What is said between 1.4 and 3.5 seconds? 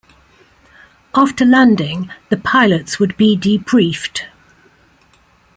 landing, the pilots would be